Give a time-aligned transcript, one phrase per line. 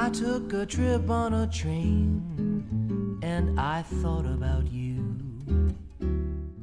[0.00, 2.22] I took a trip on a train
[3.20, 4.96] and I thought about you.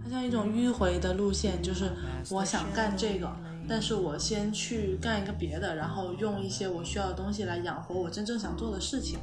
[0.03, 1.91] 它像一种迂回的路线，就是
[2.31, 3.31] 我想干这个，
[3.69, 9.19] 但是我先去干一个别的，然后用一些我需要的东西来养活我真正想做的事情。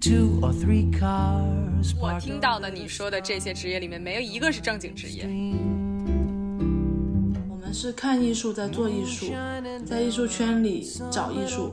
[0.00, 5.24] Two or three cars 我听到的你说的这些职业里面，没有一个是正经职业。
[7.48, 9.32] 我们是看艺术，在做艺术，
[9.84, 11.72] 在艺术圈里找艺术。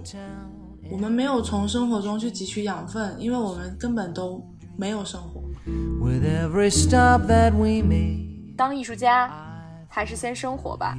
[0.92, 4.44] 我们没有从生活中去汲取养分，因为我们根本都
[4.78, 5.42] 没有生活。
[6.00, 8.56] with every stop that we made.
[8.56, 9.32] 当艺术家，
[9.88, 10.98] 还是先生活吧。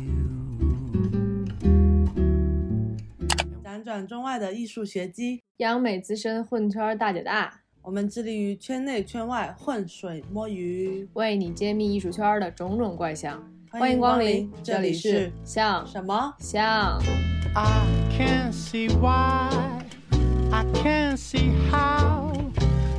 [3.64, 11.06] 辗转中外的艺术学机，央美资深混圈大姐大，我们致力于圈内圈外混水摸鱼。
[11.12, 13.42] 为你揭秘艺术圈的种种怪象。
[13.74, 16.32] 欢欢迎光临临，，这里里是像什么？
[16.38, 16.96] 像。
[17.56, 17.82] I
[18.16, 19.50] can't see why,
[20.52, 22.30] I can't see how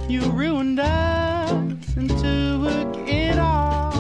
[0.10, 1.54] you ruined us
[1.96, 3.94] and took it all.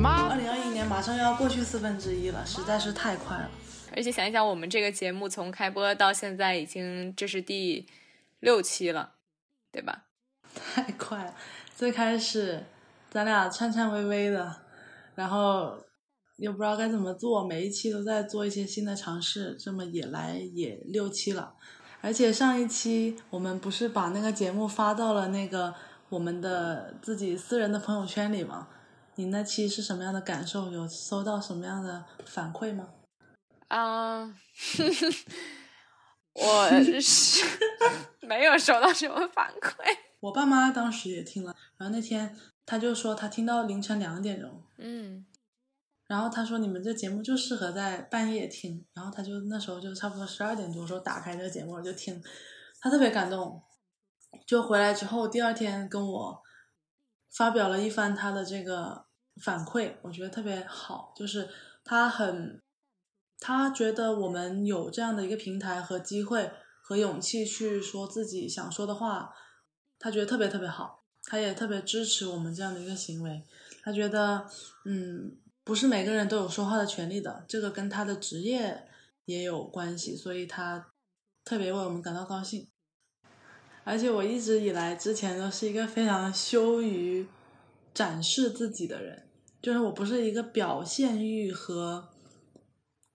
[0.00, 3.50] 二零二一年马上要过去四分之一了，实在是太快了。
[3.96, 7.84] 而且想一想，我们这个节目从开播到现在已经这是第
[8.38, 9.14] 六期了，
[9.72, 10.04] 对吧？
[10.54, 11.34] 太快了。
[11.74, 12.62] 最开始
[13.10, 14.60] 咱俩颤颤巍巍的，
[15.14, 15.76] 然后
[16.36, 21.54] 又不知道该怎么做，每一期都在做一些新的尝试，这么也来也六期了。
[22.00, 25.74] 而且上一期我们不是把那个节目发到了那个
[26.10, 28.68] 我们的自己私人的朋友圈里吗？
[29.14, 30.70] 你那期是什么样的感受？
[30.70, 32.88] 有收到什么样的反馈吗？
[33.68, 34.24] 啊、
[36.34, 37.44] 我是
[38.20, 39.74] 没有收到什么反馈。
[40.20, 45.26] 我爸妈当时也听了，然后那天他就说他听到凌晨两点钟，嗯，
[46.06, 52.22] 然后他说你们这节目就适合在半夜听，然后他就那时候就差不多十二点多时候打开这个节目我就听，
[52.80, 53.62] 他特别感动，
[54.46, 56.42] 就回来之后第二天跟我
[57.36, 59.06] 发表了一番他的这个
[59.42, 61.48] 反馈，我觉得特别好，就是
[61.84, 62.62] 他很
[63.40, 66.50] 他觉得我们有这样的一个平台和机会
[66.82, 69.34] 和勇气去说自己想说的话，
[69.98, 71.03] 他觉得特别特别好，
[71.34, 73.42] 他也特别支持我们这样的一个行为。
[73.82, 74.48] 他觉得，
[74.84, 78.86] 嗯，不是每个人都有说话的权利的，这个跟他的职业
[79.24, 80.92] 也有关系，所以他
[81.44, 82.68] 特别为我们感到高兴。
[83.82, 87.26] 而且我一直以来之前都是一个非常羞于
[87.92, 89.28] 展示自己的人，
[89.60, 92.10] 就是我不是一个表现欲和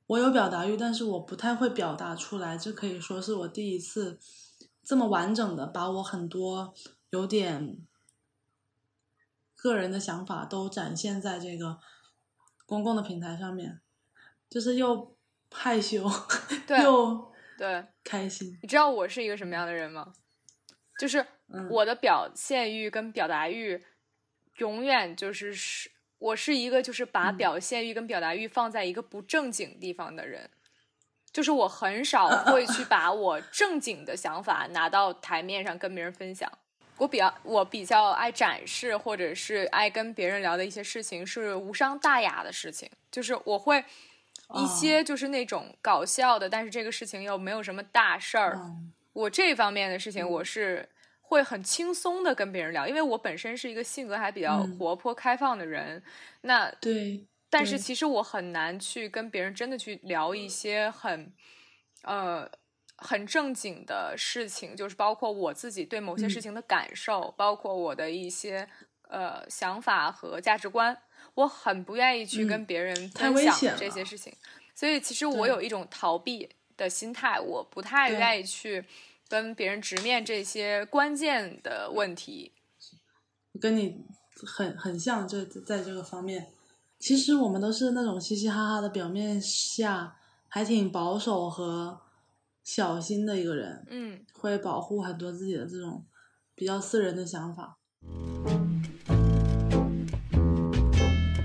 [0.08, 2.58] 我有表达欲，但是我不太会表达出来。
[2.58, 4.20] 这可以说是我第一次
[4.84, 6.74] 这么完整的把我很多
[7.10, 7.78] 有点
[9.62, 11.80] 个人的想法都展现在这个
[12.66, 13.82] 公共的平台上面，
[14.50, 15.16] 就是又
[15.52, 16.10] 害羞
[16.66, 18.58] 对又对，开心。
[18.62, 20.14] 你知道我是一个什么样的人吗？
[21.00, 23.84] 就是嗯我的表现欲跟表达欲，
[24.58, 30.50] 永远就是是，我是一个就是把嗯表现欲跟表达欲放在一个不正经地方的人。
[31.32, 36.52] 就是我很少 会去把我正经的想法拿到台面上跟别人分享。
[37.00, 43.84] 我比较我比较爱展示，或者是爱跟别人聊的一些事情是无伤大雅的事情，就是我会
[44.56, 48.56] 一些就是那种搞笑的，但是这个事情又没有什么大事儿。
[48.58, 50.88] 嗯我这方面的事情，我是
[51.20, 56.02] 会很轻松的跟别人聊，因为我本身是一个性格还比较嗯活泼开放的人。
[56.42, 61.34] 那，对但是其实我很难去跟别人真的去聊一些很，
[62.04, 62.50] 呃，
[63.02, 66.42] 很正经的事情，就是包括我自己对某些事嗯。
[66.42, 68.68] 情的感受，包括我的一些
[69.08, 70.98] 呃想法和价值观，
[71.34, 74.34] 我很不愿意去跟嗯别人分享这些事情。
[74.76, 78.86] 所以其实我有一种逃避的心态，我不太愿意去
[79.28, 82.54] 跟别人直面这些关键的问题。
[83.60, 84.06] 跟你
[84.46, 86.54] 很很像，这在这个方面，
[86.98, 90.16] 其实我们都是那种嘻嘻哈哈的，表面下
[90.48, 92.00] 还挺保守和
[92.72, 96.06] 小心的一个人，嗯，会保护很多自己的这种
[96.54, 97.80] 比较私人的想法。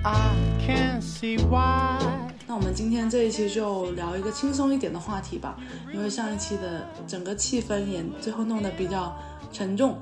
[0.03, 1.97] I can't see why.
[2.45, 5.59] 那我们今天这一期就聊一个轻松一点的话题吧，
[5.91, 9.17] 因为上一期的整个气氛也最后弄得比较
[9.51, 9.99] 沉重。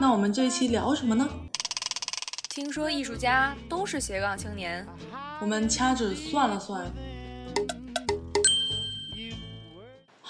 [0.00, 1.28] 那我们这一期聊什么呢？
[2.48, 4.86] 听说艺术家都是斜杠青年，
[5.42, 6.90] 我们掐指算了算，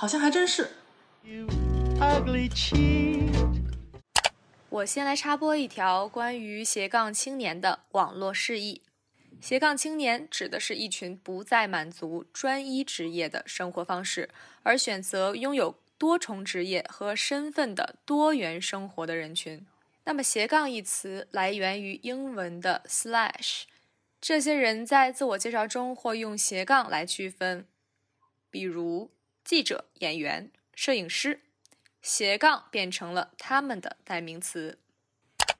[0.04, 0.68] 好像还真是。
[1.22, 1.46] You
[1.98, 3.32] ugly cheat.
[4.68, 8.82] 我先来插播一条关于斜杠青年的网络释义。
[9.40, 14.28] 斜杠青年指的是一群不再满足专一职业的生活方式，
[14.62, 19.64] 而选择拥有多重职业和身份的多元生活的人群。
[20.04, 23.62] 那么斜杠一词来源于英文的 slash，
[24.20, 27.64] 这些人在自我介绍中或用斜杠来区分，
[28.50, 29.10] 比如
[29.44, 31.42] 记者、演员、摄影师，
[32.00, 34.78] 斜杠变成了他们的代名词。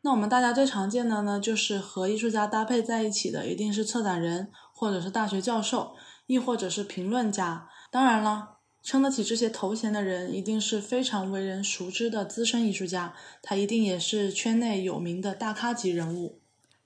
[0.00, 5.94] 那我们大家最常见的呢，就是和艺术家搭配在一起的，一定是策展人，或者是大学教授，
[6.26, 7.68] 亦或者是评论家。
[7.90, 16.40] 当然了，撑得起这些头衔的人，一定是非常为人熟知的资深艺术家，他一定也是圈内有名的大咖级人物。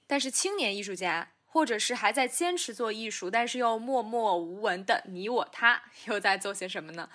[0.08, 7.08] 但是青年艺术家，或者是还在坚持做艺术，但是又默默无闻的你我他，又在做些什么呢？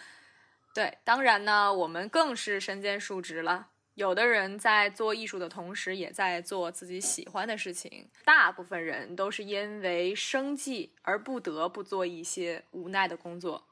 [0.73, 3.67] 对，当然呢，我们更是身兼数职了。
[3.93, 8.09] 有的人在做艺术的同时，也在做自己喜欢的事情。
[8.25, 13.67] 大部分人都是因为生计而不得不做一些无奈的工作。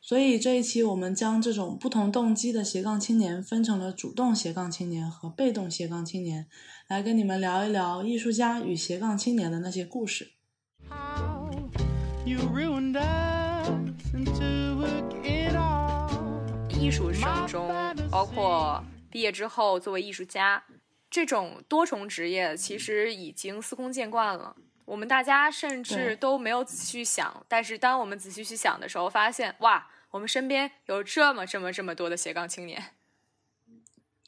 [0.00, 6.46] 所以这一期我们将这种不同动机的斜杠青年分成了主动斜杠青年和被动斜杠青年，
[6.88, 10.32] 来跟你们聊一聊艺术家与斜杠青年的那些故事。
[10.88, 11.50] How
[12.24, 13.68] you ruined us
[14.14, 14.86] and took
[15.22, 16.08] it all.
[16.80, 17.68] 艺术生中，
[18.10, 20.64] 包括毕业之后作为艺术家，
[21.10, 24.56] 这种多重职业其实已经司空见惯了。
[24.88, 32.82] 我们大家甚至都没有仔细去想，但是当我们仔细去想的时候，发现哇，我们身边有这么这么这么多的斜杠青年。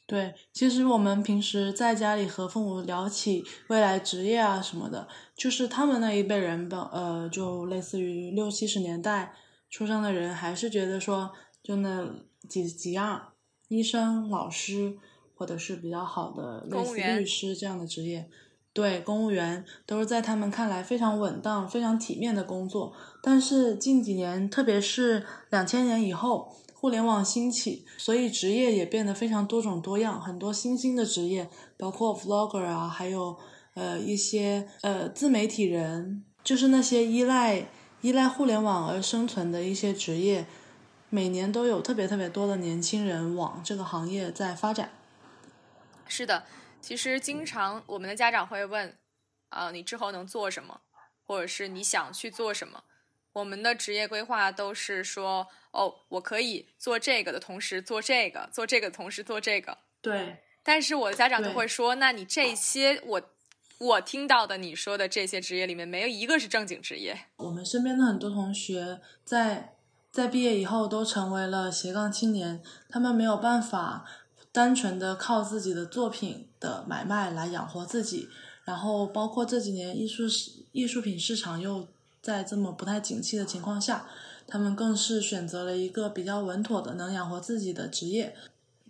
[0.05, 9.33] 对，其实我们平时在家里和父母聊起未来职业啊什么的，就是他们那一辈人吧，呃，就类似于六七十年代
[9.69, 11.31] 出生的人，还是觉得说
[11.63, 12.07] 就那
[12.47, 13.33] 几几样，
[13.69, 14.97] 医生、老师，
[15.33, 18.29] 或者是比较好的类似律师这样的职业。
[18.73, 22.93] 对，公务员都是在他们看来非常稳当、非常体面的工作。
[23.21, 33.37] 但是近几年，特别是两千年以后，互联网兴起，所以职业也变得非常多种多样，很多新兴的职业，包括 vlogger 啊，还有
[33.73, 37.67] 呃一些呃自媒体人，就是那些依赖
[37.99, 40.45] 依赖互联网而生存的一些职业，
[41.09, 44.91] 每年都有特别特别多的年轻人往这个行业在发展。
[46.07, 46.43] 是的，
[46.81, 48.97] 其实经常我们的家长会问，
[49.49, 50.81] 啊、你之后能做什么，
[51.25, 52.83] 或者是你想去做什么？
[53.33, 59.77] 我们的职业规划都是说，哦，我可以做这个的同时做这个，做这个的同时做这个。
[60.01, 63.21] 对，但是我的家长就会说，那你这些我
[63.77, 67.17] 我听到的你说的这些职业里面，没有一个是正经职业。
[67.37, 69.75] 我们身边的很多同学在
[70.11, 74.05] 在毕业以后都成为了斜杠青年，他们没有办法
[74.51, 78.29] 单纯的靠自己的作品的买卖来养活自己，
[78.65, 81.87] 然后包括这几年艺术市艺术品市场又
[82.21, 84.07] 在这么不太景气的情况下，
[84.47, 88.35] 他们更是选择了一个比较稳妥的能养活自己的职业。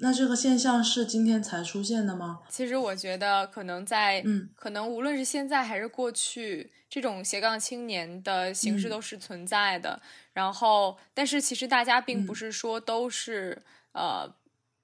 [0.03, 2.39] 那这个现象是今天才出现的吗？
[2.49, 10.01] 其实我觉得，可能在，嗯可能无论是现在还是过去，这种斜杠青年的形式嗯都是存在的。
[10.33, 13.61] 然后，但是其实大家并不嗯是说都是、
[13.91, 14.27] 呃，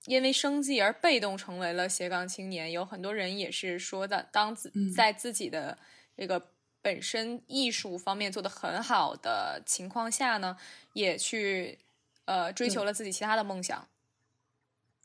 [0.08, 2.72] 因为生计而被动成为了斜杠青年。
[2.72, 5.78] 有很多人也是说的，当自、嗯在自己的
[6.16, 6.42] 这个
[6.82, 10.58] 本身艺术方面做得很好的情况下呢，
[10.94, 11.78] 也去
[12.26, 13.88] 呃追求了自己其他的梦想。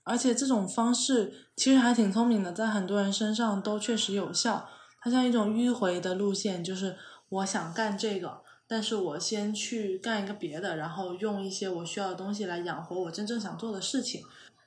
[0.04, 4.68] 而且这种方式其实还挺聪明的，在很多人身上都确实有效。
[5.00, 6.96] 它像一种迂回的路线，就是
[7.28, 14.22] 我想干这个，但是我先去干一个别的，然后用一些我需要的东西来养活我真正想做的事情。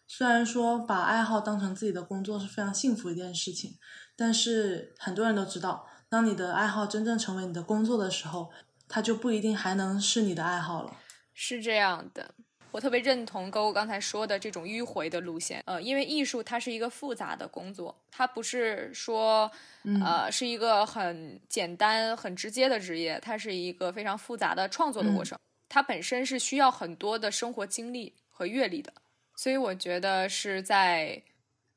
[0.08, 3.78] 虽然说把爱好当成自己的工作是非常幸福一件事情，
[4.16, 8.52] 但是很多人都知道，当你的爱好真正成为你的工作的时候，
[8.88, 10.96] 它就不一定还能是你的爱好了。
[11.34, 12.34] 是这样的，
[12.72, 15.62] 我特别认同勾勾刚才说的这种迂回的路线。
[15.66, 19.52] 呃，因为艺术它是一个复杂的工作，它不是说
[19.84, 25.40] 嗯呃是一个很简单、很直接的职业，它是一个非常复杂的创作的过嗯程。
[25.68, 28.94] 它本身是需要很多的生活经历和阅历的，
[29.36, 31.24] 所以我觉得是在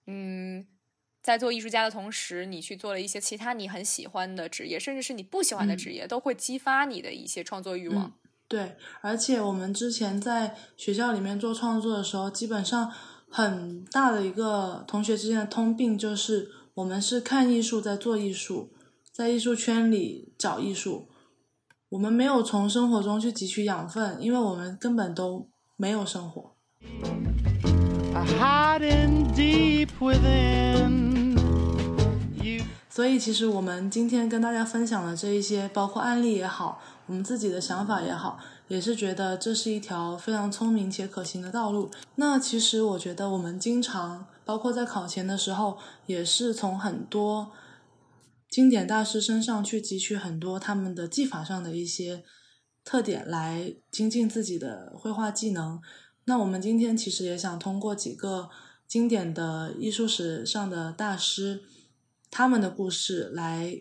[0.06, 0.66] 嗯。
[1.20, 8.06] 在做艺术家的同时，你去做了一些其他你很喜欢的职业，甚至是你不喜欢的嗯职业，都会激发你的一些创作欲望。
[8.06, 8.12] 嗯
[8.46, 12.90] 对，而且我们之前在学校里面做创作的时候，基本上
[13.28, 18.72] 很大的一个同学之间的通病就是，我们是看艺术在做艺术，
[19.12, 21.10] 在艺术圈里找艺术，
[21.90, 26.56] 我们没有从生活中去汲取养分，因为我们根本都没有生活。
[28.26, 31.36] Hiding deep within
[32.42, 32.64] you.
[32.90, 41.90] 所以，其实我们今天跟大家分享的这一些，包括案例也好，我们自己的想法也好，也是觉得这是一条非常聪明且可行的道路。
[42.16, 47.52] 那其实我觉得我们经常，包括在考前的时候，也是从很多
[48.50, 52.24] 经典大师身上去汲取很多他们的技法上的一些
[52.84, 55.80] 特点来精进自己的绘画技能。
[56.28, 58.50] 那我们今天其实也想通过几个
[58.86, 61.62] 经典的艺术史上的大师，
[62.30, 63.80] 他们的故事来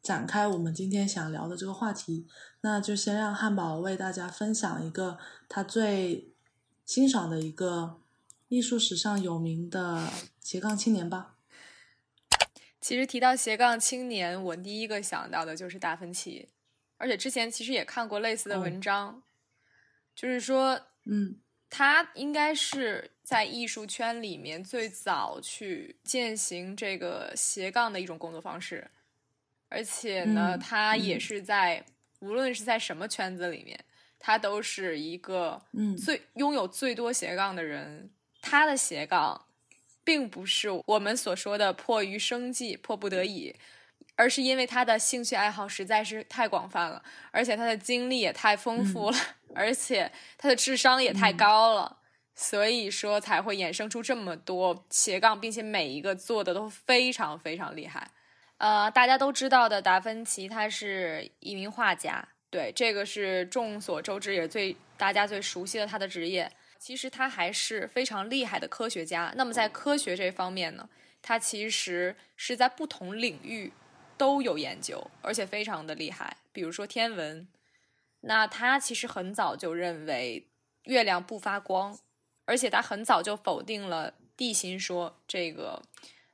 [0.00, 2.28] 展开我们今天想聊的这个话题。
[2.60, 5.18] 那就先让汉堡为大家分享一个
[5.48, 6.32] 他最
[6.86, 7.98] 欣赏的一个
[8.46, 10.08] 艺术史上有名的
[10.40, 11.34] 斜杠青年吧。
[12.80, 16.48] 其实提到斜杠青年，我第一个想到的就是达芬奇，
[16.98, 19.20] 而且之前其实也看过类似的文章，
[20.14, 21.36] 就是说，嗯
[21.70, 28.86] 他应该是在艺术圈里面最早去践行这个斜杠的一种工作方式，
[29.68, 31.20] 而且呢，嗯他也嗯。
[31.20, 31.82] 是在、
[32.18, 33.78] 无论是在什么圈子里面，
[34.18, 35.96] 他都是一个嗯。
[35.96, 38.10] 最拥有最多斜杠的人。
[38.42, 39.46] 他的斜杠，
[40.02, 43.54] 并不是我们所说的迫于生计、迫不得已，
[44.20, 49.16] 而是因为他的兴趣爱好实在是太广泛了，而且他的经历也太丰富了，
[49.54, 51.96] 而且他的智商也太高了，
[52.34, 58.10] 所以说才会衍生出这么多斜杠，并且每一个做的都非常非常厉害。
[58.58, 66.52] 呃，大家都知道的达芬奇，他是一名画家，对，这个是众所周知，也最大家最熟悉的他的职业。
[66.78, 69.32] 其实他还是非常厉害的科学家。
[69.34, 70.86] 那么在科学这方面呢，
[71.22, 73.72] 他其实是在不同领域
[74.20, 76.36] 都有研究，而且非常的厉害。
[76.52, 77.48] 比如说天文，
[78.20, 80.46] 那他其实很早就认为
[80.82, 81.98] 月亮不发光，
[82.44, 85.80] 而且他很早就否定了地心说这个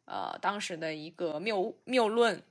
[0.05, 2.43] 呃当时的一个谬谬论。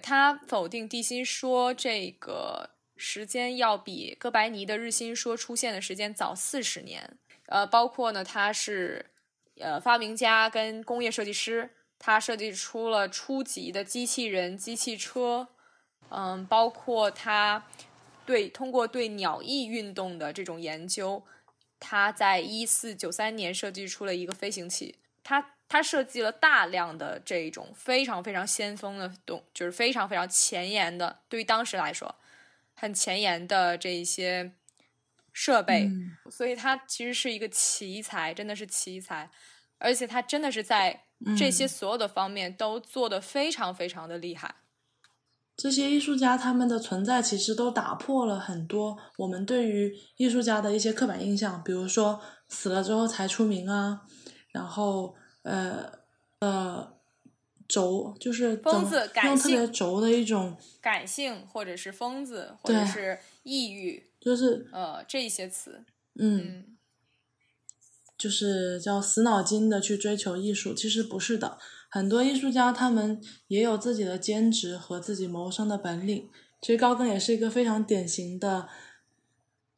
[0.00, 7.18] 他否定地心说这个时间要比哥白尼的日心说出现的时间早四十年。
[7.48, 9.04] 呃，包括呢，他是
[9.58, 15.48] 呃发明家跟工业设计师，他设计出了初级的机器人、机器车，
[16.10, 17.66] 嗯，包括他
[18.24, 21.22] 对通过对鸟翼运动的这种研究，
[21.80, 32.14] 他在一四九三年设计出了一个飞行器，他他设计了大量的这种非常非常先锋的动，就是非常非常前沿的，对于当时来说
[32.74, 34.52] 很前沿的这一些
[35.32, 35.84] 设备。
[35.84, 39.28] 嗯所以他其实是一个奇才，真的是奇才，
[39.78, 41.04] 而且他真的是在
[41.36, 44.56] 这些嗯所有的方面都做得非常非常的厉害。
[45.56, 54.02] 这些艺术家他们的存在，其实都打破了很多我们对于艺术家的一些刻板印象，比如说死了之后才出名啊，
[54.52, 55.90] 然后呃
[56.38, 56.92] 呃
[57.66, 62.86] 轴就是怎疯么子感用特别性轴的一种，感性或者是疯子或者对。
[62.86, 65.84] 是抑郁，就是呃，这一些词，
[66.20, 66.38] 嗯。
[66.38, 66.77] 嗯，
[68.18, 71.56] 就是叫死脑筋的去追求艺术，其实不是的。
[71.88, 76.28] 很多艺术家他们也有自己的兼职和自己谋生的本领。
[76.60, 78.68] 其实高更也是一个非常典型的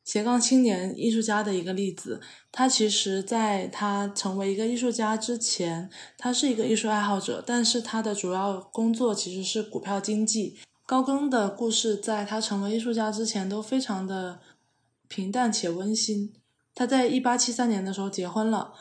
[0.02, 2.20] 斜杠青年艺术家的一个例子。
[2.50, 10.58] 他其实在他成为一个艺术家之前，他是一个艺术爱好者，但是他的主要工作其实是股票经济。
[10.86, 14.40] 高更的故事在他成为艺术家之前都非常的
[15.06, 16.32] 平淡且温馨。
[16.74, 18.72] 他在一八七三年的时候结婚了，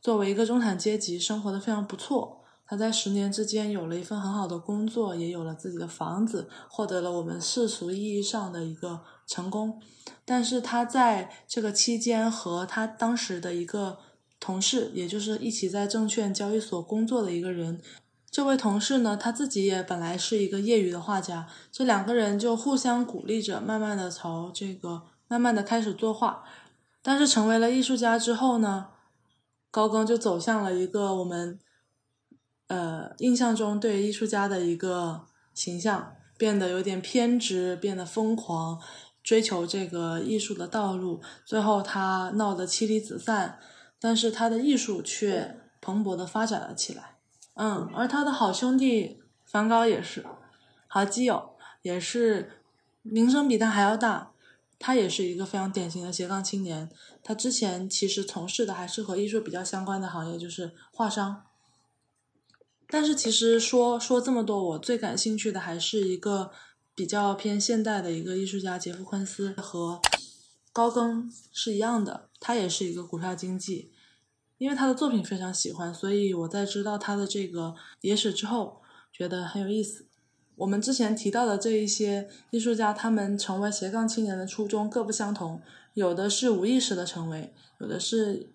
[0.00, 2.42] 作为一个中产阶级，生活的非常不错。
[2.68, 9.80] 他在十年之间有了一份很好的工作，也有了自己的房子，获得了我们世俗意义上的一个成功。
[10.24, 13.98] 但是他在这个期间和他当时的一个
[14.40, 17.80] 同事，也就是一起在证券交易所工作的一个人，
[18.28, 26.42] 这位同事呢，他自己也本来是一个业余的画家，这两个人就互相鼓励着，慢慢的朝这个慢慢的开始作画。
[27.06, 28.88] 但是成为了艺术家之后呢，
[29.70, 31.60] 高更就走向了一个我们
[32.66, 38.80] 呃印象中对艺术家的一个形象，变得有点偏执，变得疯狂，
[39.22, 41.22] 追求这个艺术的道路。
[41.44, 43.60] 最后他闹得妻离子散，
[44.00, 47.18] 但是他的艺术却蓬勃的发展了起来。
[47.54, 50.26] 嗯，而他的好兄弟梵高也是，
[50.88, 52.64] 好基友也是，
[53.02, 54.32] 名声比他还要大。
[54.78, 56.90] 他也是一个非常典型的斜杠青年。
[57.22, 61.44] 他之前其实从事的还是和艺术比较相关的行业，就是画商。
[62.88, 66.52] 但是其实说说这么多，我最感兴趣的还是一个
[66.94, 70.00] 比较偏现代的一个艺术家杰夫昆斯，和
[70.72, 73.90] 高更是一样的，他也是一个股票经济。
[74.58, 78.80] 因为他的作品非常喜欢，所以我在知道他的这个野史之后，
[79.12, 80.06] 觉得很有意思。
[80.56, 85.60] 我们之前提到的这一些艺术家，他们成为斜杠青年的初衷各不相同，
[85.94, 88.48] 有的是无意识的成为，有的是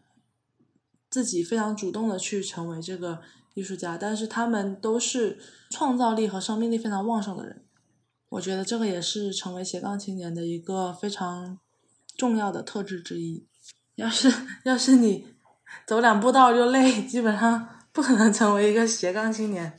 [1.10, 3.22] 自己非常主动的去成为这个
[3.54, 5.38] 艺术家，但是他们都是
[5.70, 7.64] 创造力和生命力非常旺盛的人。
[8.30, 11.60] 我觉得这个也是成为斜杠青年的一个非常
[12.18, 13.46] 重要的特质之一。
[13.96, 15.28] 要是要是你
[15.86, 19.78] 走两步道就累，基本上不可能成为一个斜杠青年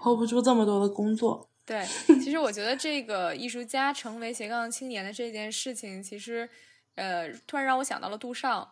[0.00, 1.48] ，hold 不住这么多的工作。
[1.64, 1.84] 对，
[2.20, 6.48] 其实我觉得这个艺术家成为斜杠青年的这件事情，其实
[6.96, 8.68] 呃，突然让我想到了杜尚。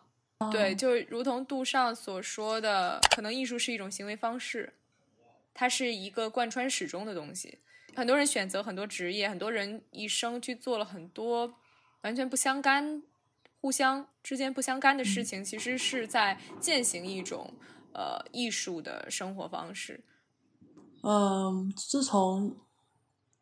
[0.51, 4.71] 对，就如同杜尚所说的，可能艺术是一种行为方式，
[5.53, 7.57] 它是一个贯穿始终的东西。
[7.93, 11.53] 很多人选择很多职业，很多人一生去做了很多
[12.03, 13.03] 完全不相干、
[13.59, 17.53] 互相之间不相干的事情，其实是在践行一种
[17.93, 19.99] 呃艺术的生活方式。
[21.03, 22.57] 嗯，自从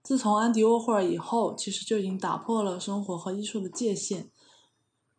[0.04, 4.30] 自从安迪沃霍尔以后，其实就已经打破了生活和艺术的界限。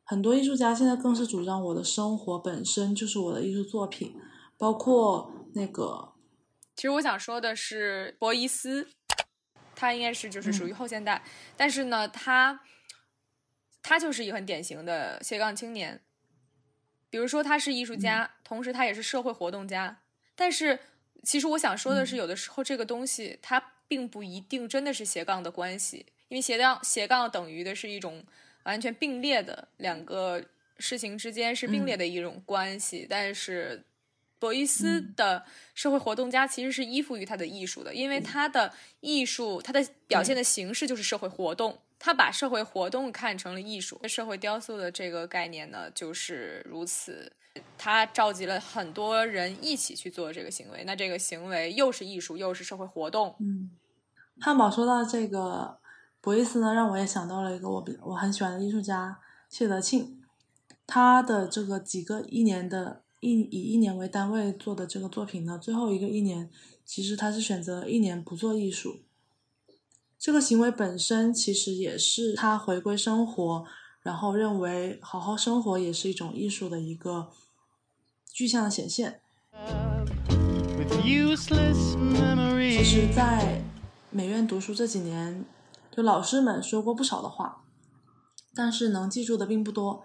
[0.05, 4.15] 很多艺术家现在更是主张我的生活本身就是我的艺术作品，
[4.57, 6.13] 包括那个。
[6.75, 8.89] 其实我想说的是，博伊斯，
[9.75, 11.23] 他应该是就是属于后现代，
[11.57, 12.61] 但是呢，他
[13.83, 16.01] 他就是一个很典型的斜杠青年。
[17.11, 20.03] 比如说，他是艺术家，同时他也是社会活动家。
[20.37, 20.79] 但是，
[21.29, 28.25] 其实我想说的是，有的时候这个东西它并不一定真的是斜杠的关系，因为斜杠斜杠等于的是一种。
[28.65, 30.45] 完全并列的两个
[30.79, 33.83] 事情之间是并列的一种关系，但是
[34.39, 35.43] 博伊斯的
[35.75, 43.99] 社会活动家其实是依附于他的艺术的，因为他的艺术，他的表现的形式就是社会活动，他把社会活动看成了艺术。
[44.07, 47.33] 社会雕塑的这个概念呢，就是如此，
[47.77, 53.35] 他召集了很多人一起去做这个行为，那这个行为又是艺术，又是社会活动。
[53.41, 53.71] 嗯，
[54.41, 55.79] 汉堡说到这个。
[56.21, 60.21] 博伊斯呢，让我也想到了一个我比我很喜欢的艺术家谢德庆，
[60.85, 66.51] 他的这个几个一年的一以一年为单位做的这个作品呢，最后一个一年，
[66.85, 68.99] 其实他是选择一年不做艺术。
[70.19, 73.65] 这个行为本身其实也是他回归生活，
[74.03, 77.31] 然后认为好好生活也是一种艺术的一个
[78.39, 79.21] 具象的显现。
[82.71, 83.61] 其实，在
[84.11, 85.45] 美院读书这几年。
[85.91, 87.65] 就老师们说过不少的话，
[88.55, 90.05] 但是能记住的并不多。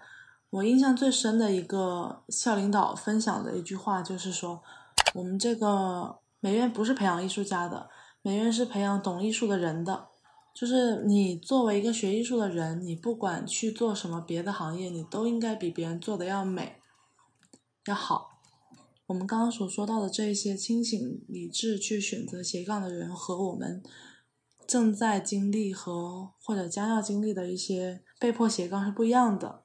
[0.50, 4.60] 我印象最深的一个校领导分享的一句话就是说
[5.14, 7.88] ：“我们这个美院不是培养艺术家的，
[8.22, 10.08] 美院是培养懂艺术的人的。
[10.52, 16.80] 就是你作为一个学艺术的人，你不管去做什么别的行业，你都应该比别人做的要美，
[17.86, 18.40] 要好。
[19.06, 23.82] 我们刚刚所说到的这一些清醒理智去选择斜杠的人和我们。”
[24.66, 29.62] 正在经历和或者将要经历的一些被迫斜杠是不一样的。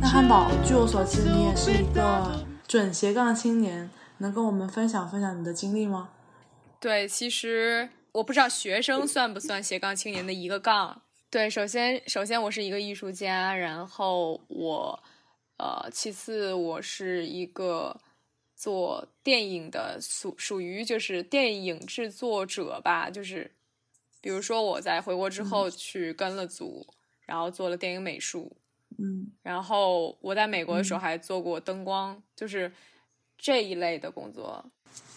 [0.00, 6.08] 那汉堡，据我所知，你也是一个准斜杠青年，能跟我们分享分享你的经历吗？
[6.80, 11.02] 对，其实我不知道学生算不算斜杠青年的一个杠。
[11.30, 15.02] 对，首先，首先我是一个艺术家，然后我。
[15.60, 18.00] 呃，其次，我是一个
[18.54, 23.10] 做电影的，属属于就是电影制作者吧。
[23.10, 23.50] 就是，
[24.20, 26.86] 比如说我在回国之后去跟了组，
[27.26, 28.56] 然后做了电影美术。
[28.98, 29.32] 嗯。
[29.42, 32.72] 然后我在美国的时候还做过灯光，就是
[33.38, 34.62] 这一类的工作。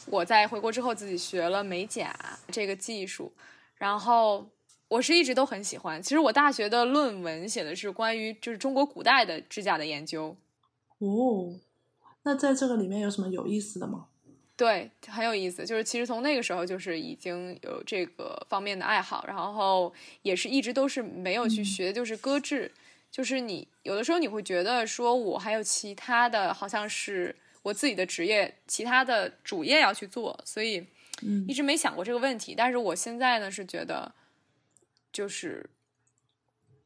[0.06, 2.16] 我在回国之后自己学了美甲
[2.52, 3.34] 这个技术，
[3.76, 4.48] 然后。
[4.92, 6.04] 我是一直都很喜欢。
[6.04, 10.36] 其实我大学的论文写的是关于就是中国古代的指甲的研究。
[10.98, 11.56] 哦，
[12.24, 14.08] 那在这个里面有什么有意思的吗？
[14.58, 15.66] 对，很有意思。
[15.66, 22.70] 就是其实从那个时候就是已经有这个方面的爱好，然后也是一直都是没有去学，就是搁置。
[23.10, 30.88] 就是你有的时候你会觉得说我还有其他的，好像是我自己的职业，其他的主业要去做，所以
[31.48, 32.54] 一直没想过这个问题。
[32.56, 34.14] 但是我现在呢是觉得。
[35.14, 35.70] 就是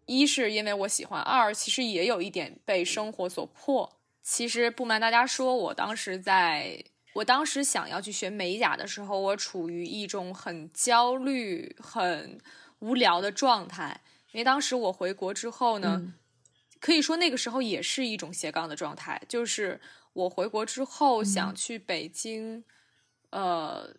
[0.07, 3.99] 一是因为我喜欢，二其实也有一点被生活所迫。
[4.23, 6.83] 其实不瞒大家说，我当时在
[7.13, 12.39] 我当时想要去学美甲的时候，我处于一种很焦虑、很
[12.79, 14.01] 无聊的状态。
[14.31, 16.11] 因为当时我回国之后呢，
[16.79, 19.21] 可以说那个时候也是一种斜杠的状态。
[19.29, 19.79] 就是
[20.15, 22.63] 我回国之后想去北京，
[23.29, 23.95] 呃。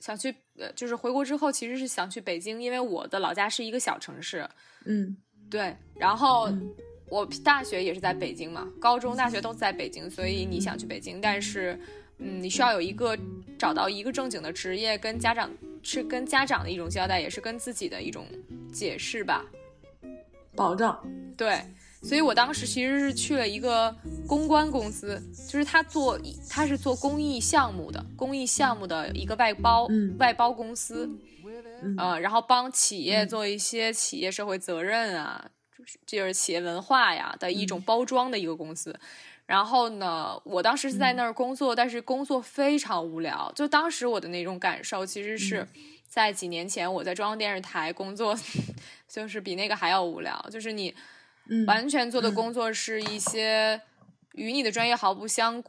[0.00, 4.48] 想去，呃，就是回国之后，其实是想去北京，因为我的老家是一个小城市。
[4.84, 5.16] 嗯，
[5.50, 5.76] 对。
[5.96, 6.48] 然后
[7.08, 11.76] 我大学也是在北京嘛，高中、大学都在北京，所以你想去北京，但是，
[12.18, 13.18] 嗯，你需要有一个
[13.58, 15.50] 找到一个正经的职业，跟家长
[15.82, 18.24] 是跟家长的一种交代，也是跟自己的一种
[18.72, 19.44] 解释吧。
[20.54, 21.04] 保障，
[21.36, 21.60] 对，
[22.02, 23.94] 所以我当时其实是去了一个
[24.26, 31.10] 公关公司，就是他做他是做公益项目的，公益项目的一个外包、嗯外包公司，
[31.82, 38.98] 嗯呃，然后帮企业做一些企业社会责任啊，就是就是企业文化呀的一种包装的一个公司。
[39.46, 43.50] 然后呢，我当时是在那儿工作，但是工作非常无聊。
[43.56, 45.66] 就当时我的那种感受，其实是
[46.06, 48.38] 在几年前我在中央电视台工作，
[49.08, 50.38] 就是比那个还要无聊。
[50.50, 50.94] 就是你
[51.48, 53.80] 嗯，完全做的工作是一些
[54.32, 55.62] 与你的专业毫不相，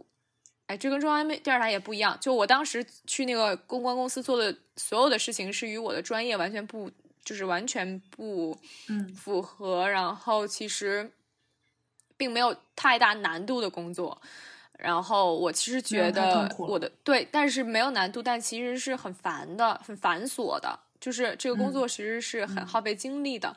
[0.68, 2.18] 哎，这跟中央电视台也不一样。
[2.22, 6.92] 就我当时去那个公关公司做的所有的事情，是与我的专业完全不，
[7.24, 8.58] 就是完全不
[8.90, 9.90] 嗯符合。
[9.90, 11.12] 然后其实
[12.16, 14.22] 并没有太大难度的工作。
[14.78, 20.80] 然后我其实觉得我的对，但是没有难度，但其实是很烦的，很繁琐的。
[21.00, 21.72] 就是这个工嗯。
[21.72, 23.56] 作其实是很耗费精力的，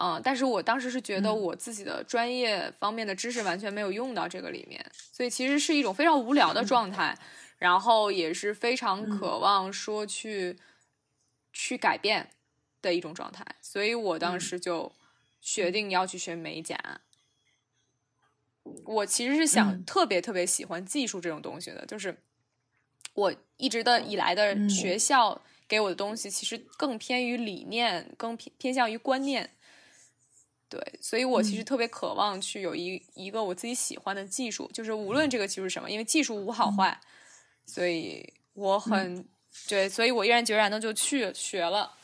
[0.00, 1.34] 嗯、但是我当时是觉得嗯。
[1.34, 7.16] 我自己的专业方面的知识完全没有用到这个里面，所以其实是一种非常无聊的状态，
[7.58, 10.58] 然后也是非常渴望说去、
[11.52, 12.30] 去改变
[12.82, 14.40] 的一种状态，所以我当嗯。
[14.40, 14.92] 时就
[15.40, 16.76] 决定要去学美甲。
[18.84, 19.84] 我其实是想嗯。
[19.84, 22.16] 特别特别喜欢技术这种东西的，就是
[23.14, 24.68] 我一直的以来的嗯。
[24.68, 29.48] 学校给我的东西，其实更偏于理念，更偏偏向于观念。
[30.68, 37.00] 对，所以我其实嗯特别渴望去有一一个我自己喜欢的技术，就是无论这个技术是什么，因为技术无好坏，
[37.64, 39.24] 所以我很、
[39.68, 41.96] 对，所以我毅然决然的就去学了。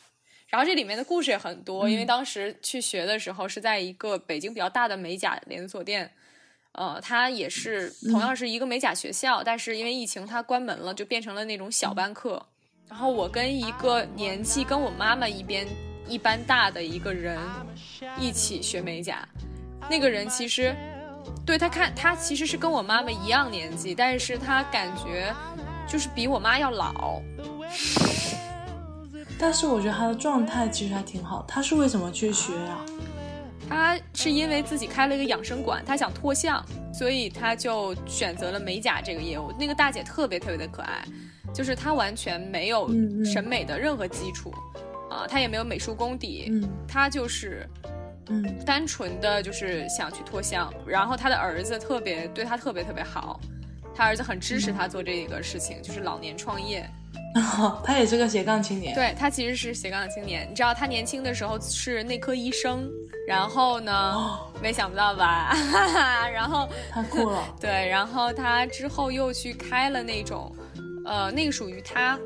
[0.49, 6.13] 然后这里面的故事也很多，因为嗯当时去学的时候是在一个北京比较大的美甲连锁店，
[6.71, 12.47] 呃，它也是同样是一个美甲学校，但是因为疫情它关门了，就变成了那种小班课。
[12.89, 15.67] 然后我跟一个年纪跟我妈妈一边
[16.09, 17.39] 一般大的一个人
[18.19, 19.29] 一起学美甲，
[19.91, 20.75] 那个人其实
[21.45, 25.35] 对他看他其实是跟我妈妈一样年纪，但是他感觉
[25.87, 27.21] 就是比我妈要老。
[29.39, 31.45] 但是我觉得他的状态其实还挺好。
[31.47, 32.79] 他是为什么去学呀、
[33.69, 39.53] 他是因为自己开了一个养生馆，他想脱相，所以他就选择了美甲这个业务。
[39.59, 41.05] 那个大姐特别特别的可爱，
[41.57, 42.87] 就是他完全没有
[43.25, 44.53] 审美的任何基础，
[45.11, 47.67] 啊、他也没有美术功底，嗯她就是
[48.29, 50.71] 嗯单纯的就是想去脱相。
[50.87, 53.41] 然后他的儿子特别对他特别特别好，
[53.95, 56.87] 他儿子很支持他做这个事情，就是老年创业。
[57.85, 58.95] 他也是个斜杠青年。
[58.95, 62.87] 对他其实是斜杠青年，你知道他年轻的时候是内科医生，
[63.27, 65.55] 然后呢，哦，没想不到吧？
[66.33, 67.43] 然后太酷了。
[67.61, 70.55] 对，然后他之后又去开了那种，
[71.07, 72.19] 呃，那个属于他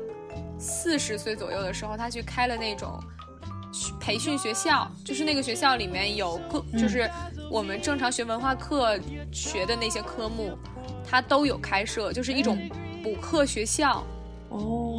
[0.59, 2.99] 四十岁左右的时候，他去开了那种
[3.99, 7.09] 培训学校，就是那个学校里面有各，就是
[7.49, 8.99] 我们正常学文化课
[9.31, 10.57] 学的那些科目，
[11.07, 12.57] 他都有开设，就是一种
[13.03, 14.03] 补课学校。
[14.49, 14.95] 哦，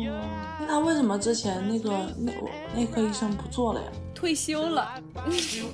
[0.60, 2.32] 那他为什么之前那个内
[2.74, 3.88] 内科医生不做了呀？
[4.14, 4.88] 退休了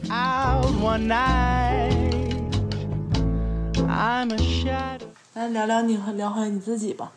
[0.05, 1.93] ，out one night.
[3.87, 5.07] I'm a shadow.
[5.35, 7.13] 来聊聊你和聊回你自己吧。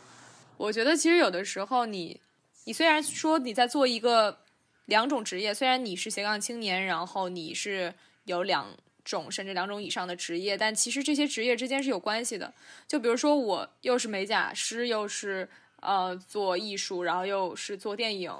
[0.62, 2.22] 我觉得其实有的时候你，
[2.66, 4.38] 你虽然说你在做一个
[4.86, 7.92] 两种职业，虽然你是斜杠青年，然后你是
[8.26, 8.68] 有两
[9.04, 12.54] 种甚至两种以上的职业，但其实这些职业之间是有关系的。
[12.88, 18.32] 就比如说我又是美甲师，又是呃做艺术，然后又是做电影。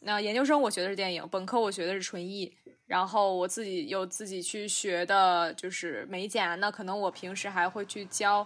[0.00, 2.52] 那研究生我学的是电影，本科我学的是纯艺，
[2.88, 6.56] 然后我自己又自己去学的就是美甲。
[6.56, 8.44] 那可能我平时还会去教，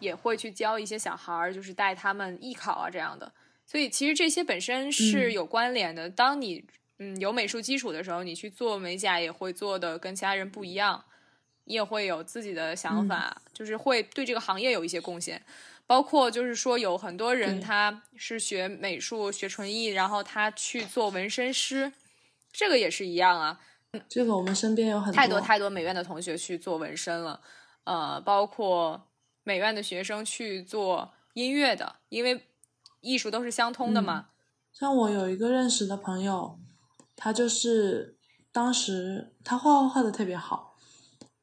[0.00, 3.30] 也会去教一些小孩儿，就是带他们艺考啊这样的。
[3.64, 6.10] 所以其实这些本身是嗯有关联的。
[6.10, 6.64] 当你
[6.98, 11.04] 嗯有美术基础的时候，你去做美甲也会做的跟其他人不一样，
[11.64, 15.40] 你也会有自己的想法，就是会对这个行业有一些贡献。
[15.86, 21.92] 包括就是说，有很多人他是学美术、学纯艺，然后他去做纹身师，
[22.52, 23.60] 这个也是一样啊。
[24.08, 27.40] 这个我们身边有很太多太多美院的同学去做纹身了，
[27.82, 29.08] 呃，包括
[29.50, 32.46] 美院的学生去做音乐的，因为
[33.00, 34.28] 艺术都是相通的嘛。
[34.72, 36.60] 像我有一个认识的朋友，
[37.16, 38.16] 他就是
[38.52, 40.76] 当时他画画画的特别好，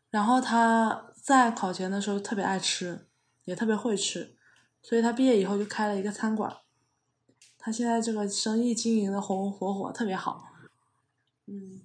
[0.10, 3.10] 然后他在考前的时候特别爱吃，
[3.43, 4.38] 也特别会吃，
[4.82, 6.60] 所以他毕业以后就开了一个餐馆。
[7.58, 10.46] 他现在这个生意经营的红红火火，特别好。
[11.48, 11.82] 嗯，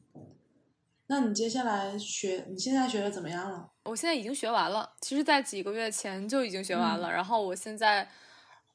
[1.09, 3.71] 那你接下来学，你现在学的怎么样了？
[3.85, 7.11] 我现在已经学完了，其实，在几个月前就已经学完了。
[7.11, 8.09] 然后我现在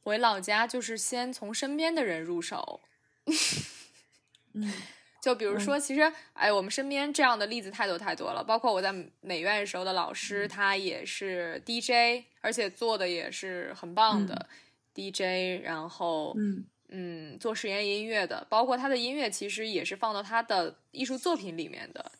[0.03, 2.81] 回老家，就是先从身边的人入手。
[4.53, 4.71] 嗯
[5.19, 8.43] 就比如说，其实，哎，我们身边这样的例子太多太多了。
[8.43, 14.47] 包括我在美院时候的老师，他也是 DJ，而且做的也是很棒的
[14.93, 15.61] DJ。
[15.63, 22.11] 然后，嗯嗯，做实验音乐的，包括他的音乐其实也是放到他的艺术作品里面的。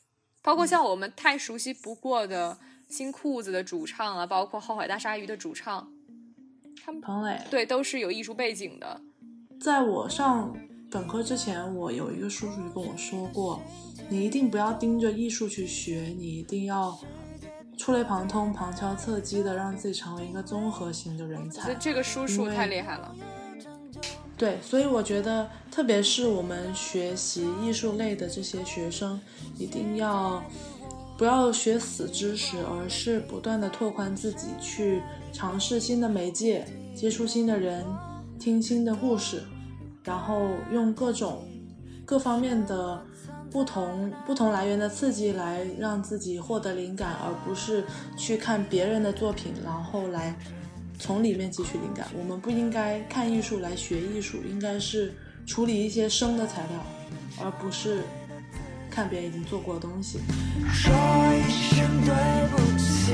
[0.48, 2.58] 包括像我们太熟悉不过的
[2.88, 5.86] 新裤子的主唱啊，包括后海大鲨鱼的主唱，
[6.86, 9.02] 他们彭磊，对都是有艺术背景的。
[9.60, 10.56] 在我上
[10.90, 13.62] 本科之前，我有一个叔叔就跟我说过，
[14.08, 16.98] 你一定不要盯着艺术去学，你一定要
[17.78, 21.76] 触类旁通、旁敲侧击的让自己成为一个综合型的人才。
[21.76, 23.14] 这个叔叔太厉害了。
[24.38, 29.20] 对，所以我觉得，特别是我们学习艺术类的这些学生，
[29.58, 30.44] 一定要
[31.18, 35.02] 不要学死知识，而是不断的拓宽自己，去
[35.34, 36.64] 尝试新的媒介，
[36.96, 37.84] 接触新的人，
[38.40, 39.42] 听新的故事，
[40.04, 41.44] 然后用各种
[42.06, 43.04] 各方面的
[43.50, 47.84] 不同不同来源的刺激来让自己获得灵感，而不是
[48.16, 50.38] 去看别人的作品，然后来
[51.00, 52.08] 从里面汲取灵感。
[52.18, 55.14] 我们不应该看艺术来学艺术，应该是
[55.46, 56.86] 处理一些生的材料，
[57.42, 58.02] 而不是
[58.90, 60.20] 看别人已经做过的东西。
[60.74, 60.92] 说
[61.36, 62.14] 一声对
[62.50, 63.14] 不起。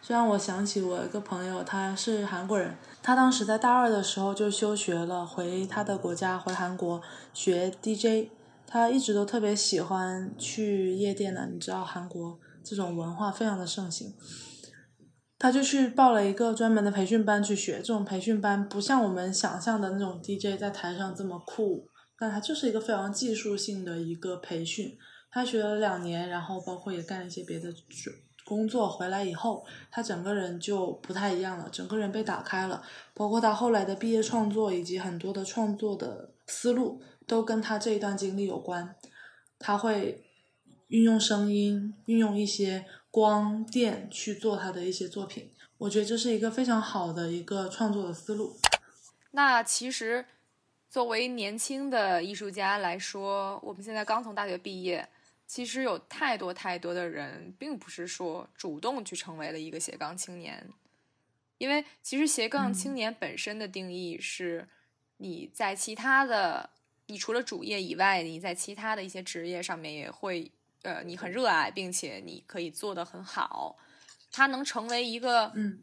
[0.00, 7.02] 这让我想起我一个朋友，他是韩国人，他当时在大二的时候就休学了，回他的国家，回韩国
[7.34, 8.30] 学 DJ。
[8.66, 14.14] 他一直都特别喜欢去夜店的，你知道韩国这种文化非常的盛行。
[15.38, 21.86] 他就去报了一个专门的培训班去学，这种培训班不像我们想象的那种 DJ 在台上这么酷，
[22.18, 24.98] 但他就是一个非常技术性的一个培训。
[25.30, 27.72] 他学了两年，然后包括也干了一些别的
[28.44, 32.82] 工作，回来以后他整个人就不太一样了，整个人被打开了，
[33.14, 38.96] 包括他后来的毕业创作以及很多的创作的思路都跟他这一段经历有关。
[39.58, 40.24] 他会
[40.88, 48.56] 运用声音，运用一些光电去做他的一些作品，我觉得这是一个非常好的一个创作的思路。
[49.32, 50.24] 那其实，
[50.88, 55.06] 作为年轻的艺术家来说，我们现在刚从大学毕业，
[55.46, 60.66] 其实有太多太多的人，并不是说主动去成为了一个斜杠青年，
[61.58, 64.66] 因为其实斜杠青年本身的定义是，
[65.18, 66.70] 你在其他的，
[67.06, 70.50] 你除了主业以外，你在其他的一些职业上面也会，
[70.82, 73.76] 呃，你很热爱，并且你可以做得很好，
[74.30, 75.82] 它能成为一个，嗯。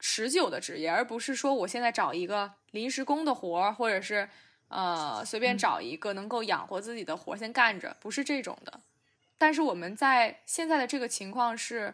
[0.00, 4.28] 持久的职业，而不是说我现在找一个临时工的活儿，或者是
[4.68, 8.80] 呃随便找一个能够养活自己的活儿先干着，不是这种的。
[9.36, 11.92] 但是我们在现在的这个情况是，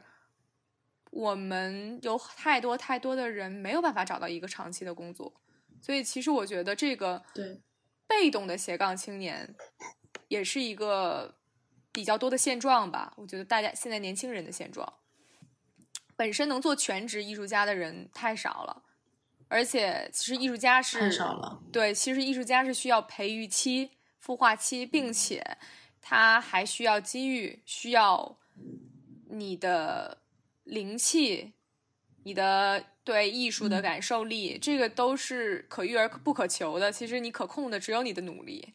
[1.13, 5.33] 我们有太多太多的人没有办法找到一个长期的工作，
[5.81, 7.59] 所以其实我觉得这个对
[8.07, 9.55] 被动的斜杠青年
[10.29, 11.35] 也是一个
[11.95, 13.15] 比较多的现状吧。
[13.17, 14.93] 我觉得大家现在年轻人的现状。
[16.17, 18.83] 本身能做全职艺术家的人太少了，
[19.49, 21.61] 而且其实艺术家是太少了。
[21.73, 23.91] 对，其实艺术家是需要培育期、
[24.25, 25.45] 孵化期，并且
[26.01, 28.37] 他还需要机遇，需要
[29.29, 30.19] 你的
[30.63, 31.53] 灵气，
[32.23, 36.93] 你的对艺术的感受力，这个都是可遇而不可求的。
[36.93, 38.75] 其实你可控的只有你的努力。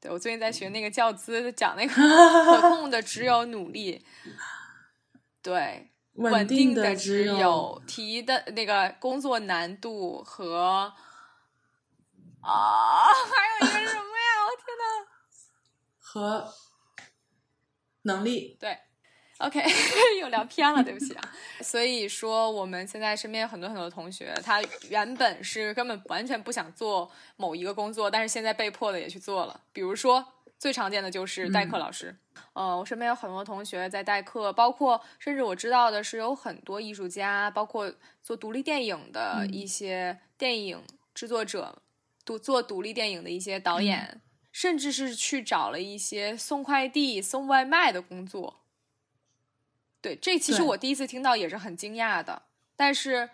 [0.00, 4.04] 对我最近在学那个教资，讲那个 可控的只有努力。
[5.42, 5.86] 对。
[6.14, 10.92] 稳定的只有题的那个工作难度和
[12.42, 14.44] 啊，还有一个什么呀？
[14.44, 15.06] 我天呐，
[15.98, 16.52] 和
[18.02, 18.76] 能力对
[19.40, 19.60] ，OK，
[20.20, 21.34] 又聊偏了，对不起啊。
[21.60, 30.24] 所以说，我们现在身边有很多很多同学，他原本是根本完全不想做某一个工作，但是现在被迫的也去做了，比如说。
[30.60, 32.14] 最常见的就是代课老师，
[32.52, 37.90] 呃，我身边有很多同学在代课，包括甚至我知道的是有很多艺术家，包括
[38.22, 40.82] 做独立电影的一些电影
[41.14, 41.80] 制作者，
[42.26, 44.20] 独做独立电影的一些导演，
[44.52, 48.60] 甚至是去找了一些送快递、送外卖的工作。
[50.00, 52.42] 对，这其实我第一次听到也是很惊讶的，
[52.76, 53.30] 但是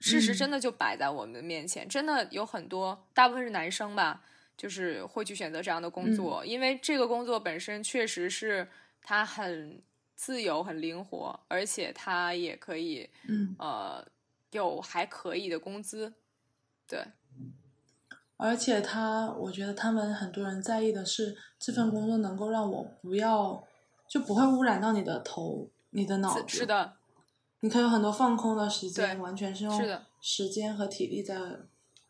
[0.00, 4.22] 事实真的就摆在我们的面前，真的有很多，大部分是男生吧。
[4.54, 8.68] 就是会去选择这样的工作，因为这个工作本身确实是
[9.02, 9.82] 它很
[10.14, 14.06] 自由、很灵活，而且它也可以，嗯，呃，
[14.50, 16.12] 有还可以的工资，
[16.86, 17.02] 对。
[18.36, 23.64] 而且他，我觉得他们很多人在意的是这份工作能够让我不要
[24.06, 26.44] 就不会污染到你的头、你的脑子。
[26.46, 26.96] 是，的，
[27.60, 31.38] 你可以有很多放空的时间，对完全是是用的时间和体力在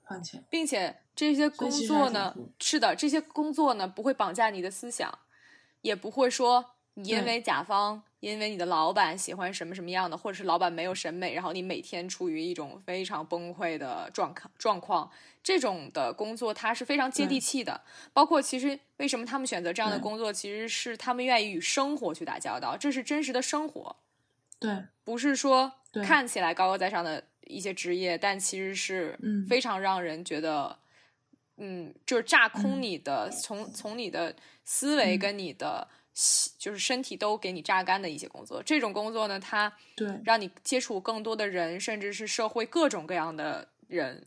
[0.03, 0.42] 换钱。
[0.51, 5.18] 并且这些工作呢是的，这些工作呢不会绑架你的思想，
[5.83, 6.64] 也不会说
[6.95, 15.11] 你因为甲方，因为你的老板喜欢什么什么样的，或者是老板没有审美，然后你每天处于一种非常崩溃的状况状况。
[15.43, 17.83] 这种的工作它是非常接地气的，
[18.13, 23.97] 包括其实为什么他们选择这样的工作，其实是他们愿意与生活去打交道，这是真实的生活。
[24.61, 29.45] 对，不是说看起来高高在上的一些职业，但其实是嗯。
[29.49, 30.79] 非常让人觉得，
[31.57, 32.83] 嗯，就是炸空嗯。
[32.83, 35.89] 你的，从从你的思维嗯跟你的、
[36.59, 38.62] 就是身体都给你榨干的一些工作。
[38.62, 44.27] 这种工作呢，它对，让你接触更多的人，甚至是社会各种各样的人。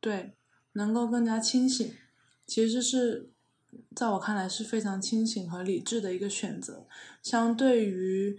[0.00, 0.32] 对，
[0.72, 1.94] 能够更加清醒，
[2.46, 3.30] 其实是
[3.94, 6.86] 在我看来是非常清醒和理智的一个选择，
[7.22, 8.38] 相对于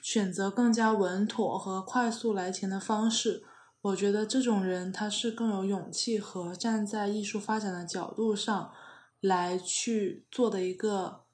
[0.00, 3.42] 选择更加稳妥和快速来钱的方式，
[3.80, 8.72] 我觉得这种人他是更有勇气和站在艺术发展的角度上
[9.20, 11.24] 来去做的一个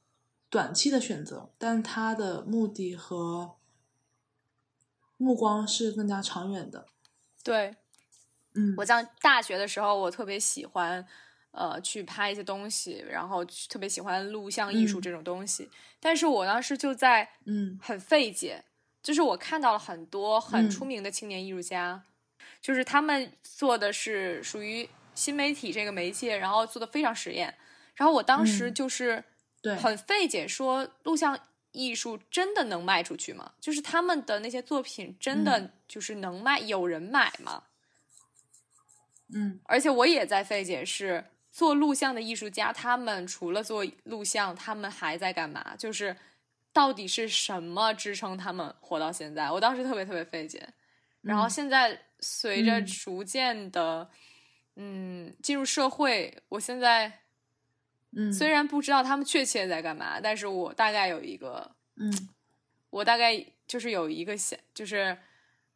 [0.48, 3.56] 短期的选择，但他的目的和
[5.16, 6.86] 目光是更加长远的。
[7.42, 7.74] 对，
[8.54, 11.06] 嗯，我在大学的时候，我特别喜欢，
[11.50, 15.68] 呃，去拍一些东西，然后特别喜欢录像艺术嗯这种东西。
[16.00, 18.64] 但是我当时就在嗯很费解，
[19.02, 22.02] 就是我看到了很多很嗯出名的青年艺术家，
[22.60, 27.54] 就是他们做的是属于新媒体这个媒介，然后做的非常实验。
[28.02, 29.22] 然后我当时嗯就是
[29.60, 31.38] 对很费解，说录像
[31.70, 33.52] 艺术真的能卖出去吗？
[33.60, 37.62] 就是他们的那些作品真的嗯就是能卖，有人买吗？
[39.32, 45.76] 嗯而且我也在费解是做录像的艺术家，他们除了做录像，他们还在干嘛？
[45.78, 46.16] 就是
[46.72, 49.48] 到底是什么支撑他们活到现在？
[49.48, 50.68] 我当时特别特别费解。
[51.20, 54.10] 然后嗯现在随着嗯逐渐的，
[54.74, 57.20] 嗯，进入社会，我现在
[58.16, 62.28] 嗯，虽然不知道他们确切在干嘛，但是我大概有一个，嗯。
[62.90, 65.16] 我大概就是有一个想，就是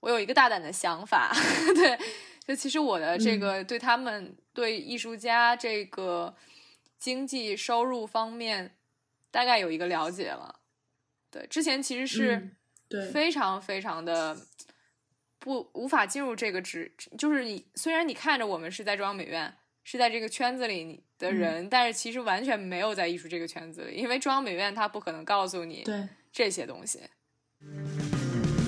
[0.00, 1.32] 我有一个大胆的想法，
[1.74, 1.98] 对，
[2.46, 6.36] 就其实我的这个对他们、对艺术家这个
[6.98, 8.76] 经济收入方面
[9.30, 10.60] 大概有一个了解了。
[11.30, 13.10] 对，之前其实是嗯对。
[13.10, 14.36] 非常非常的
[15.38, 19.56] 不无法进入这个职，就是你虽然你看着我们是在中央美院，
[19.88, 26.98] 是在这个圈子里的人，但是其实完全没有在艺术这个圈子里，因为中央美院它不可能告诉你对这些东西。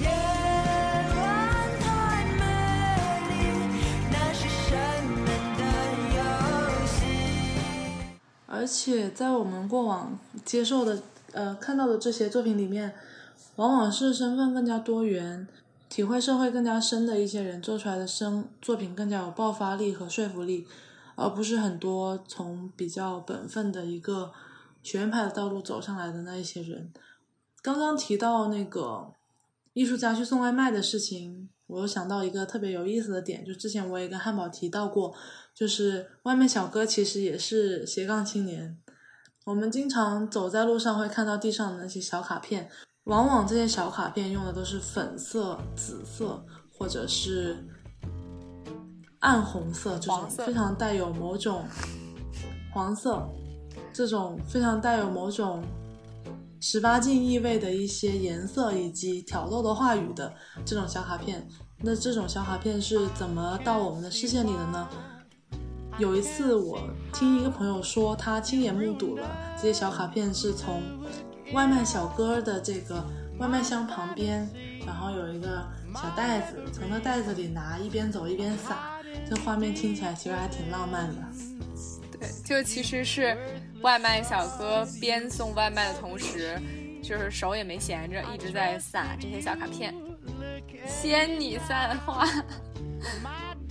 [0.00, 2.44] 夜晚太美
[3.32, 3.34] 丽，
[4.12, 4.78] 那是生
[5.24, 5.26] 命
[5.58, 5.64] 的
[6.14, 6.22] 游
[6.86, 7.02] 戏。
[8.46, 11.02] 而且在我们过往接受的
[11.32, 12.94] 呃看到的这些作品里面，
[13.56, 15.48] 往往是身份更加多元、
[15.88, 20.64] 体会社会更加深的一些人做出来的生作品更加有爆发力和说服力，
[21.18, 24.32] 而不是很多从比较本分的一个
[24.84, 26.92] 学院派的道路走上来的那一些人。
[27.60, 29.12] 刚刚提到那个
[29.72, 35.12] 艺术家去送外卖的事情，我又想到一个特别有意思的点，就之前我也跟汉堡提到过，
[35.52, 38.78] 就是外卖小哥其实也是斜杠青年。
[39.44, 42.70] 我们经常走在路上会看到地上的那些小卡片，
[43.04, 47.66] 往往这些小卡片用的都是粉色、紫色或者是
[49.20, 51.64] 暗红色这种非常带有某种
[52.72, 53.28] 黄色
[53.92, 55.62] 这种非常带有某种
[56.60, 60.32] 十八禁意味的一些颜色以及挑逗的话语的
[60.64, 61.46] 这种小卡片。
[61.80, 64.88] 那这种小卡片是怎么到我们的视线里的呢？
[65.96, 66.78] 有一次我
[67.12, 69.24] 听一个朋友说，他亲眼目睹了
[69.56, 70.82] 这些小卡片是从
[71.52, 73.04] 外卖小哥的这个
[73.38, 74.48] 外卖箱旁边，
[74.84, 78.97] 然后有一个小袋子，从那袋子里拿，一边走一边撒。
[79.28, 81.16] 这画面听起来其实还挺浪漫的。
[82.18, 83.36] 对，就其实是
[83.82, 86.60] 外卖小哥边送外卖的同时，
[87.02, 89.94] 就是手也没闲着，一直在撒这些小卡片。
[90.86, 92.26] 仙女散花，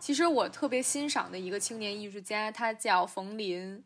[0.00, 3.82] 其实我特别欣赏的一个青年艺术家，他叫冯林。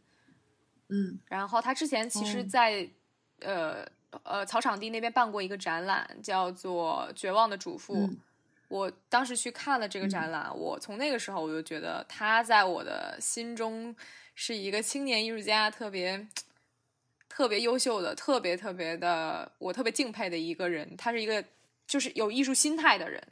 [0.88, 2.88] 嗯然后他之前其实哦在、
[3.40, 3.86] 呃
[4.22, 7.94] 呃草场地那边办过一个展览，叫做《绝望的主妇》。
[8.06, 8.18] 嗯
[8.68, 13.96] 我当时去看了这个展览，我从那个时候我就觉得他在我的心中
[14.34, 16.28] 是一个青年艺术家特别
[17.30, 20.94] 特别优秀的、特别特别的我特别敬佩的一个人。
[20.98, 21.42] 他是一个
[21.86, 23.26] 就是有艺术心态的人，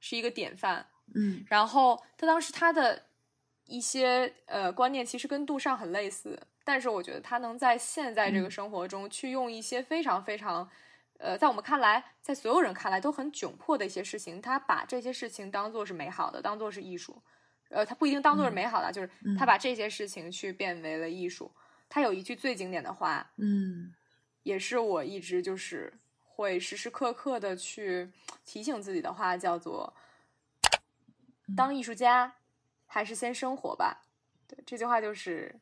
[0.00, 0.84] 是一个典范。
[1.14, 3.06] 嗯然后他当时他的
[3.64, 10.68] 一些呃观念其实跟杜尚很类似，但是我觉得他能在现在这个嗯生活中去用一些非常非常。
[11.18, 17.22] 呃，在我们看来，在所有人看来都很窘迫的一些事情，他把这些事情当做是美好的，当做是艺术。
[17.70, 21.50] 呃，他不一定当做是嗯美好的，就是他把这些事情去变为了艺术。
[21.88, 23.94] 他有一句最经典的话，嗯
[24.42, 25.90] 也是我一直就是
[26.22, 28.12] 会时时刻刻的去
[28.44, 29.94] 提醒自己的话，叫做
[31.54, 32.34] “当艺术家，
[32.86, 34.02] 还是先生活吧”。
[34.48, 35.54] 对，这句话就是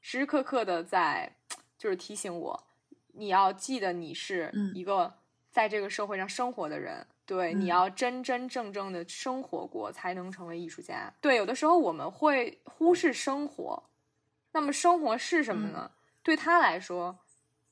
[0.00, 1.30] 时时刻刻的在
[1.76, 2.66] 就是提醒我，
[3.12, 5.12] 你要记得你是嗯一个
[5.50, 7.06] 在这个社会上生活的人。
[7.26, 11.12] 对，你嗯要真真正正的生活过，才能成为艺术家。
[11.20, 13.82] 对，有的时候我们会忽视生活，
[14.52, 15.90] 那么生活是什么呢？
[16.22, 17.18] 对他来说，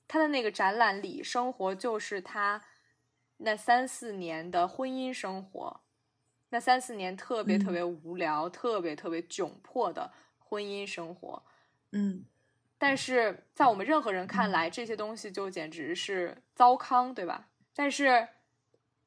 [0.09, 2.65] 他的那个展览里，生活就是他
[3.37, 5.81] 那三四年的婚姻生活，
[6.55, 11.43] 那三四年特别特别无聊、特别特别窘迫的婚姻生活。
[11.91, 12.25] 嗯。
[12.79, 17.49] 但是在我们任何人看来，这些东西就简直是糟糠，对吧？
[17.75, 18.29] 但是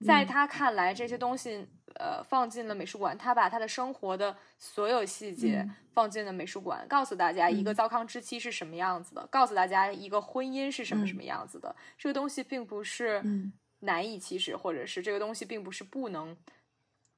[0.05, 0.27] 在嗯。
[0.27, 5.75] 他看来，这些东西呃放进了美术馆，他把他的生活的所有细节嗯。
[5.93, 7.75] 放进了美术馆，告诉大家一个嗯。
[7.75, 11.07] 糟糠之妻是什么样子的，告诉大家一个婚姻是什么嗯。
[11.07, 11.73] 什么样子的。
[11.97, 13.53] 这个东西并不是嗯。
[13.79, 16.35] 难以启齿，或者是这个东西并不是不能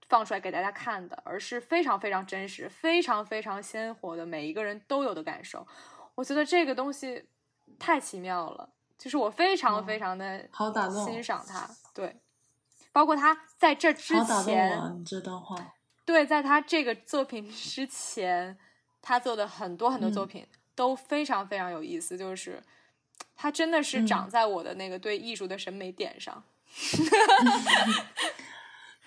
[0.10, 5.66] 放出来给大家看的，而是非常非常真实、非常非常鲜活的，每一个人都有的感受。
[6.16, 7.24] 我觉得这个东西
[7.78, 12.20] 太奇妙了，就是我非常哦非常的好打动欣赏他，对，
[12.91, 15.74] 包括他在这之好打动我啊，前，你这段话。
[16.03, 18.57] 对，在他这个作品之前，
[19.01, 22.62] 他做的很多很多作嗯品都非常非常有意思，就是
[23.36, 26.43] 他真的是长嗯在我的那个对艺术的审美点上。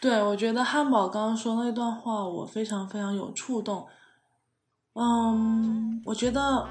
[0.03, 3.87] 对，我觉得汉堡刚刚说那段话，我非常非常有触动。
[4.95, 6.67] 嗯，我觉得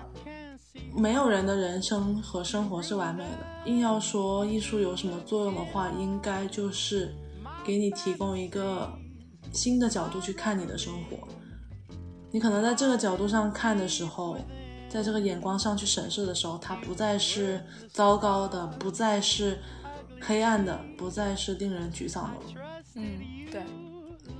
[0.94, 3.72] 没有人的人生和生活是完美的。
[3.72, 7.16] 硬要说艺术有什么作用的话，应该就是
[7.64, 8.92] 给你提供一个
[9.54, 11.26] 新的角度去看你的生活。
[12.32, 14.36] 你可能在这个角度上看的时候，
[14.90, 17.64] 在这个眼光上去审视的时候，它不再是
[17.94, 19.58] 糟糕的，不再是
[20.20, 22.61] 黑暗的，不再是令人沮丧的了。
[22.96, 23.20] 嗯，
[23.52, 23.62] 对，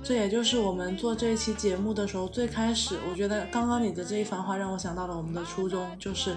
[0.02, 6.36] 这也就是我们做这一期节目的时候，最开始我觉得刚刚你的这一番话让我想到了我们的初衷，就是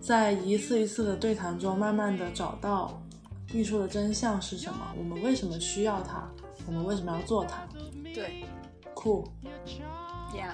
[0.00, 3.00] 在一次一次的对谈中，慢慢的找到
[3.52, 6.28] 艺术的真相是什么，我们为什么需要它，
[6.66, 7.66] 我们为什么要做它，
[8.14, 8.44] 对
[8.94, 9.30] 酷。
[10.34, 10.52] ，Yeah。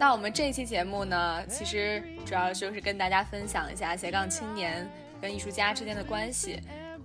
[0.00, 4.88] 那我们这一期节目呢，其实主要就是跟大家分享一下斜杠青年
[5.20, 6.60] 跟艺术家之间的关系。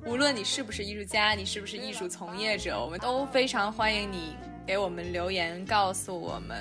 [0.06, 4.36] 无论你是不是艺术家，你是不是艺术从业者，我们都非常欢迎你
[4.66, 6.58] 给我们留言，告诉我们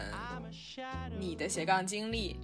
[1.19, 2.39] 你的斜杠经历。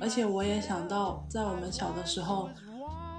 [0.00, 2.48] 而且我也想到，在我们小的时候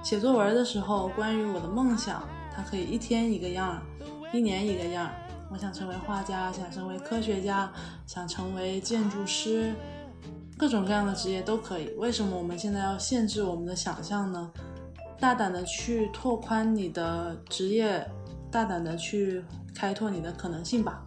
[0.02, 3.82] 写作文的时候，关于我的梦想，它可以一天一个样，
[4.32, 5.10] 一年一个样。
[5.50, 7.70] 我想成为画家，想成为科学家，
[8.06, 9.74] 想成为建筑师，
[10.56, 11.88] 各种各样的职业都可以。
[11.98, 14.50] 为什么我们现在要限制我们的想象呢？
[15.20, 18.06] 大胆的去拓宽你的职业，
[18.50, 19.44] 大胆的去
[19.74, 21.04] 开拓你的可能性吧。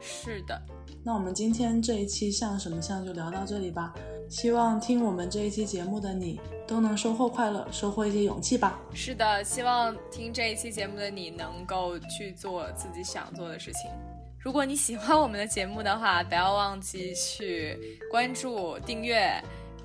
[0.00, 0.60] 是的，
[1.02, 3.92] 那我们今天这一期像什么像就聊到这里吧。
[4.28, 8.80] 希望听我们这一期节目的你都能收获快乐，收获一些勇气吧。
[8.94, 13.90] 是的，希望听这一期节目的你能够去做自己想做的事情。
[14.38, 19.30] 如果你喜欢我们的节目的话，不要忘记去关注、订阅。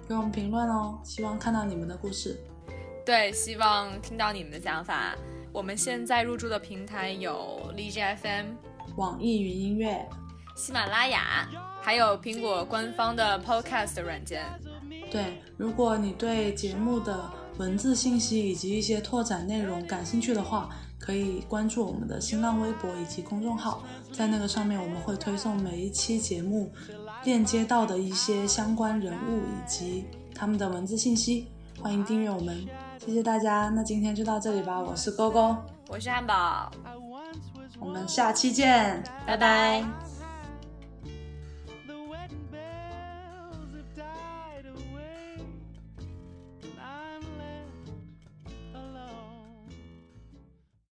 [0.08, 2.40] 给我们评论哦，希望看到你们的故事。
[3.10, 5.16] 对，希望听到你们的想法。
[5.52, 8.46] 我们现在入驻的平台有荔枝 FM、
[8.98, 10.08] 网易云音乐，
[10.56, 11.50] 喜马拉雅，
[11.82, 14.46] 还有苹果官方的 Podcast 软件。
[15.10, 23.84] 对，如果你对节目的文字信息以及一些拓展内容感兴趣的话，可以关注我们的新浪微博以及公众号，
[24.14, 26.72] 在那个上面我们会推送每一期节目
[27.24, 30.06] 链接到的一些相关人物以及
[30.36, 31.48] 他们的文字信息，
[31.82, 32.68] 欢迎订阅我们，
[33.06, 33.72] 谢谢大家。
[33.76, 35.56] 那今天就到这里吧，我是勾勾，
[35.88, 36.72] 我是汉堡，
[37.80, 39.84] 我们下期见，拜拜